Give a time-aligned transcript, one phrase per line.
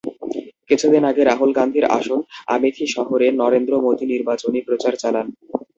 [0.69, 2.19] কিছুদিন আগে রাহুল গান্ধীর আসন
[2.47, 5.27] আমেথি শহরে নরেন্দ্র মোদি নির্বাচনি প্রচার চালান।